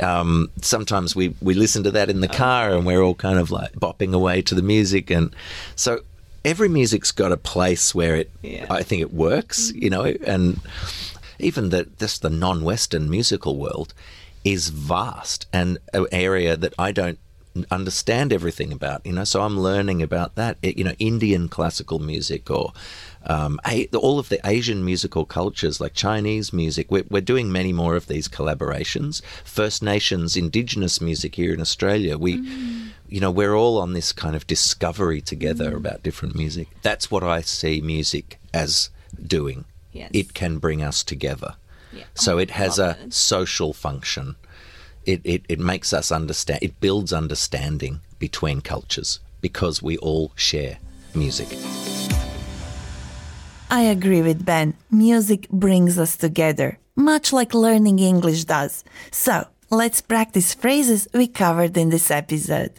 um, 0.00 0.50
sometimes 0.60 1.14
we 1.14 1.34
we 1.40 1.54
listen 1.54 1.84
to 1.84 1.90
that 1.92 2.10
in 2.10 2.20
the 2.20 2.28
car, 2.28 2.72
and 2.72 2.84
we're 2.84 3.02
all 3.02 3.14
kind 3.14 3.38
of 3.38 3.50
like 3.50 3.72
bopping 3.72 4.12
away 4.12 4.42
to 4.42 4.54
the 4.54 4.62
music, 4.62 5.10
and 5.10 5.34
so 5.76 6.00
every 6.44 6.68
music's 6.68 7.12
got 7.12 7.32
a 7.32 7.36
place 7.36 7.94
where 7.94 8.16
it, 8.16 8.30
I 8.70 8.82
think 8.82 9.02
it 9.02 9.12
works, 9.12 9.72
you 9.74 9.90
know, 9.90 10.04
and 10.04 10.60
even 11.38 11.70
the 11.70 11.88
just 11.98 12.22
the 12.22 12.30
non-Western 12.30 13.10
musical 13.10 13.56
world 13.56 13.94
is 14.44 14.68
vast 14.68 15.46
and 15.52 15.78
an 15.92 16.06
area 16.12 16.56
that 16.56 16.72
I 16.78 16.92
don't 16.92 17.18
understand 17.70 18.32
everything 18.32 18.72
about. 18.72 19.04
You 19.06 19.12
know, 19.12 19.24
so 19.24 19.42
I'm 19.42 19.58
learning 19.58 20.02
about 20.02 20.34
that. 20.34 20.58
Eh, 20.62 20.74
you 20.76 20.84
know, 20.84 20.94
Indian 20.98 21.48
classical 21.48 21.98
music 21.98 22.50
or 22.50 22.72
um, 23.26 23.60
all 23.94 24.18
of 24.18 24.28
the 24.28 24.40
Asian 24.44 24.84
musical 24.84 25.24
cultures, 25.24 25.80
like 25.80 25.94
Chinese 25.94 26.52
music. 26.52 26.90
We're, 26.90 27.04
we're 27.10 27.20
doing 27.20 27.50
many 27.50 27.72
more 27.72 27.96
of 27.96 28.06
these 28.06 28.28
collaborations. 28.28 29.22
First 29.44 29.82
Nations, 29.82 30.36
Indigenous 30.36 31.00
music 31.00 31.34
here 31.34 31.52
in 31.52 31.60
Australia. 31.60 32.18
We, 32.18 32.38
mm. 32.38 32.88
you 33.08 33.20
know, 33.20 33.30
we're 33.30 33.54
all 33.54 33.78
on 33.78 33.92
this 33.92 34.12
kind 34.12 34.36
of 34.36 34.46
discovery 34.46 35.20
together 35.20 35.72
mm. 35.72 35.76
about 35.76 36.02
different 36.02 36.34
music. 36.34 36.68
That's 36.82 37.10
what 37.10 37.24
I 37.24 37.40
see 37.40 37.80
music 37.80 38.38
as 38.54 38.90
doing. 39.20 39.64
Yes. 39.92 40.10
It 40.12 40.34
can 40.34 40.58
bring 40.58 40.82
us 40.82 41.02
together. 41.02 41.56
Yeah. 41.92 42.04
So 42.14 42.38
it 42.38 42.50
has 42.50 42.78
a 42.78 42.98
it. 43.02 43.14
social 43.14 43.72
function. 43.72 44.36
It, 45.06 45.20
it, 45.24 45.42
it 45.48 45.60
makes 45.60 45.92
us 45.92 46.10
understand, 46.10 46.58
it 46.62 46.80
builds 46.80 47.12
understanding 47.12 48.00
between 48.18 48.60
cultures 48.60 49.20
because 49.40 49.82
we 49.82 49.96
all 49.98 50.32
share 50.34 50.78
music. 51.14 51.48
I 53.70 53.82
agree 53.82 54.22
with 54.22 54.44
Ben. 54.44 54.74
Music 54.90 55.48
brings 55.48 55.98
us 55.98 56.16
together, 56.16 56.78
much 56.94 57.32
like 57.32 57.54
learning 57.54 57.98
English 57.98 58.44
does. 58.44 58.84
So, 59.10 59.46
let's 59.70 60.00
practice 60.00 60.54
phrases 60.54 61.08
we 61.12 61.26
covered 61.26 61.76
in 61.76 61.90
this 61.90 62.10
episode. 62.10 62.72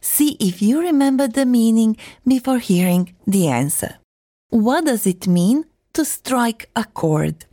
See 0.00 0.36
if 0.40 0.60
you 0.60 0.80
remember 0.80 1.28
the 1.28 1.46
meaning 1.46 1.96
before 2.26 2.58
hearing 2.58 3.14
the 3.26 3.48
answer. 3.48 3.98
What 4.50 4.84
does 4.84 5.06
it 5.06 5.26
mean 5.26 5.64
to 5.94 6.04
strike 6.04 6.68
a 6.76 6.84
chord? 6.84 7.46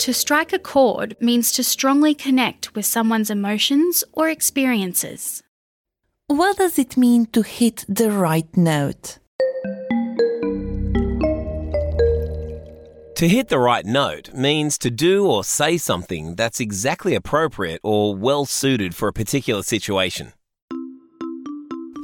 To 0.00 0.14
strike 0.14 0.54
a 0.54 0.58
chord 0.58 1.14
means 1.20 1.52
to 1.52 1.62
strongly 1.62 2.14
connect 2.14 2.74
with 2.74 2.86
someone's 2.86 3.28
emotions 3.28 4.02
or 4.14 4.30
experiences. 4.30 5.42
What 6.26 6.56
does 6.56 6.78
it 6.78 6.96
mean 6.96 7.26
to 7.34 7.42
hit 7.42 7.84
the 7.86 8.10
right 8.10 8.48
note? 8.56 9.18
To 13.16 13.28
hit 13.28 13.48
the 13.48 13.58
right 13.58 13.84
note 13.84 14.32
means 14.32 14.78
to 14.78 14.90
do 14.90 15.26
or 15.26 15.44
say 15.44 15.76
something 15.76 16.34
that's 16.34 16.60
exactly 16.60 17.14
appropriate 17.14 17.80
or 17.82 18.14
well 18.14 18.46
suited 18.46 18.94
for 18.94 19.08
a 19.08 19.12
particular 19.12 19.62
situation. 19.62 20.32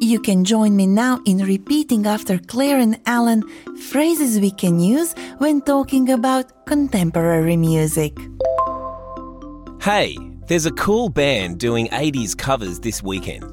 You 0.00 0.20
can 0.20 0.44
join 0.44 0.76
me 0.76 0.86
now 0.86 1.22
in 1.24 1.38
repeating 1.38 2.06
after 2.06 2.38
Claire 2.38 2.78
and 2.78 3.00
Alan 3.06 3.42
phrases 3.90 4.38
we 4.38 4.50
can 4.50 4.78
use 4.78 5.14
when 5.38 5.62
talking 5.62 6.10
about 6.10 6.66
contemporary 6.66 7.56
music. 7.56 8.14
Hey, 9.80 10.18
there's 10.48 10.66
a 10.66 10.70
cool 10.72 11.08
band 11.08 11.58
doing 11.58 11.88
80s 11.88 12.36
covers 12.36 12.80
this 12.80 13.02
weekend. 13.02 13.44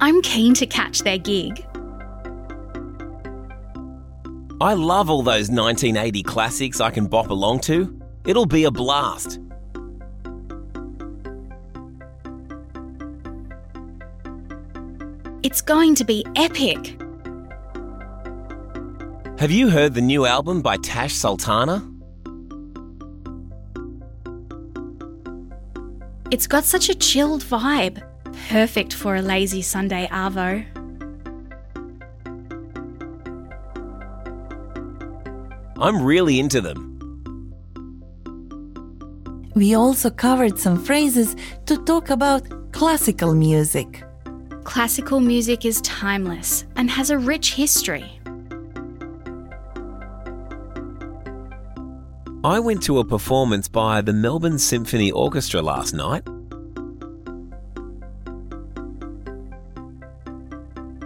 I'm 0.00 0.22
keen 0.22 0.54
to 0.54 0.66
catch 0.66 1.00
their 1.00 1.18
gig. 1.18 1.66
I 4.60 4.72
love 4.72 5.10
all 5.10 5.22
those 5.22 5.50
1980 5.50 6.22
classics 6.22 6.80
I 6.80 6.90
can 6.90 7.06
bop 7.06 7.28
along 7.28 7.60
to. 7.60 8.00
It'll 8.24 8.46
be 8.46 8.64
a 8.64 8.70
blast. 8.70 9.38
It's 15.44 15.60
going 15.60 15.94
to 15.96 16.04
be 16.04 16.24
epic. 16.36 16.98
Have 19.38 19.50
you 19.50 19.68
heard 19.68 19.92
the 19.92 20.00
new 20.00 20.24
album 20.24 20.62
by 20.62 20.78
Tash 20.78 21.12
Sultana? 21.12 21.86
It's 26.30 26.46
got 26.46 26.64
such 26.64 26.88
a 26.88 26.94
chilled 26.94 27.44
vibe. 27.44 28.02
Perfect 28.48 28.94
for 28.94 29.16
a 29.16 29.20
lazy 29.20 29.60
Sunday 29.60 30.08
Arvo. 30.10 30.64
I'm 35.78 36.02
really 36.02 36.40
into 36.40 36.62
them. 36.62 36.80
We 39.54 39.74
also 39.74 40.08
covered 40.08 40.58
some 40.58 40.82
phrases 40.82 41.36
to 41.66 41.76
talk 41.84 42.08
about 42.08 42.72
classical 42.72 43.34
music. 43.34 44.04
Classical 44.64 45.20
music 45.20 45.66
is 45.66 45.80
timeless 45.82 46.64
and 46.74 46.90
has 46.90 47.10
a 47.10 47.18
rich 47.18 47.52
history. 47.54 48.18
I 52.42 52.58
went 52.60 52.82
to 52.84 52.98
a 52.98 53.04
performance 53.04 53.68
by 53.68 54.00
the 54.00 54.12
Melbourne 54.12 54.58
Symphony 54.58 55.10
Orchestra 55.10 55.62
last 55.62 55.92
night. 55.92 56.24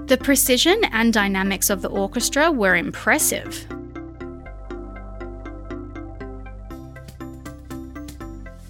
The 0.07 0.19
precision 0.23 0.81
and 0.93 1.13
dynamics 1.13 1.69
of 1.69 1.83
the 1.83 1.89
orchestra 1.89 2.51
were 2.51 2.77
impressive. 2.77 3.67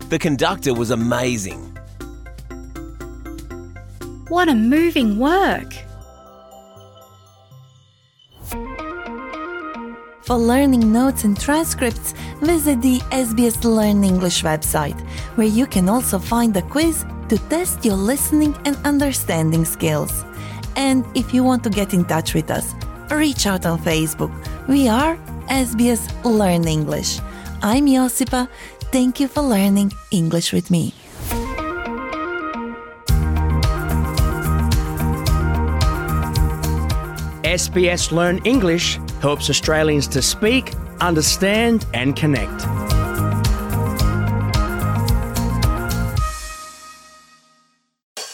The 0.08 0.18
conductor 0.18 0.72
was 0.72 0.90
amazing. 0.90 1.77
What 4.28 4.50
a 4.50 4.54
moving 4.54 5.18
work! 5.18 5.72
For 10.22 10.36
learning 10.36 10.92
notes 10.92 11.24
and 11.24 11.40
transcripts, 11.40 12.12
visit 12.42 12.82
the 12.82 12.98
SBS 13.10 13.64
Learn 13.64 14.04
English 14.04 14.42
website, 14.42 15.00
where 15.36 15.46
you 15.46 15.66
can 15.66 15.88
also 15.88 16.18
find 16.18 16.54
a 16.58 16.60
quiz 16.60 17.06
to 17.30 17.38
test 17.48 17.86
your 17.86 17.96
listening 17.96 18.54
and 18.66 18.76
understanding 18.84 19.64
skills. 19.64 20.26
And 20.76 21.06
if 21.16 21.32
you 21.32 21.42
want 21.42 21.64
to 21.64 21.70
get 21.70 21.94
in 21.94 22.04
touch 22.04 22.34
with 22.34 22.50
us, 22.50 22.74
reach 23.10 23.46
out 23.46 23.64
on 23.64 23.78
Facebook. 23.78 24.32
We 24.68 24.88
are 24.88 25.16
SBS 25.48 26.04
Learn 26.22 26.68
English. 26.68 27.18
I'm 27.62 27.86
Josipa. 27.86 28.46
Thank 28.92 29.20
you 29.20 29.28
for 29.28 29.40
learning 29.40 29.94
English 30.10 30.52
with 30.52 30.70
me. 30.70 30.92
SBS 37.48 38.12
Learn 38.12 38.40
English 38.44 38.98
helps 39.22 39.48
Australians 39.48 40.06
to 40.08 40.20
speak, 40.20 40.74
understand, 41.00 41.86
and 41.94 42.14
connect. 42.14 42.66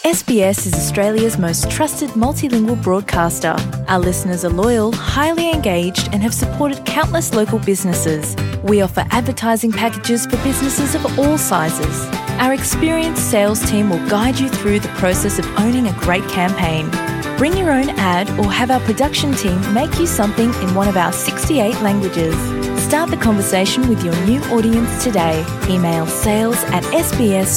SBS 0.05 0.66
is 0.66 0.74
Australia's 0.74 1.38
most 1.38 1.70
trusted 1.70 2.11
multilingual 2.11 2.83
broadcaster. 2.83 3.55
Our 3.87 4.00
listeners 4.00 4.44
are 4.44 4.50
loyal, 4.50 4.90
highly 4.90 5.48
engaged, 5.53 6.09
and 6.12 6.20
have 6.20 6.35
supported 6.35 6.85
countless 6.85 7.35
local 7.35 7.61
businesses. 7.61 8.35
We 8.64 8.83
offer 8.83 9.05
advertising 9.12 9.70
packages 9.70 10.27
for 10.27 10.38
businesses 10.38 10.96
of 10.96 11.18
all 11.20 11.38
sizes. 11.38 12.05
Our 12.40 12.53
experienced 12.53 13.31
sales 13.31 13.61
team 13.70 13.90
will 13.90 14.05
guide 14.09 14.40
you 14.40 14.48
through 14.48 14.81
the 14.81 14.94
process 14.98 15.38
of 15.38 15.46
owning 15.61 15.87
a 15.87 15.92
great 16.00 16.27
campaign. 16.29 16.90
Bring 17.37 17.57
your 17.57 17.70
own 17.70 17.90
ad 17.90 18.31
or 18.38 18.51
have 18.53 18.70
our 18.70 18.81
production 18.81 19.33
team 19.33 19.61
make 19.75 19.99
you 19.99 20.07
something 20.07 20.53
in 20.55 20.75
one 20.75 20.88
of 20.88 20.97
our 20.97 21.12
68 21.12 21.81
languages. 21.81 22.35
Start 22.83 23.11
the 23.11 23.16
conversation 23.16 23.88
with 23.88 24.05
your 24.05 24.14
new 24.27 24.40
audience 24.44 25.03
today. 25.03 25.44
Email 25.68 26.07
sales 26.07 26.62
at 26.64 26.85
sbs.com.au. 26.85 27.55